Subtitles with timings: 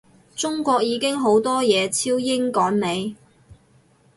[0.35, 3.15] 中國已經好多嘢超英趕美